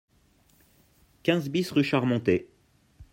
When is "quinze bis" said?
1.21-1.69